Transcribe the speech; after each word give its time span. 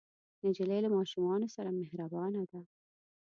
نجلۍ 0.45 0.79
له 0.85 0.89
ماشومانو 0.97 1.47
سره 1.55 1.69
مهربانه 1.79 2.41
ده. 2.51 2.61